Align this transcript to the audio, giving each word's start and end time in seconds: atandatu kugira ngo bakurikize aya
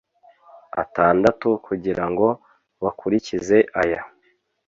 atandatu 0.81 1.47
kugira 1.65 2.05
ngo 2.11 2.27
bakurikize 2.83 3.57
aya 3.81 4.01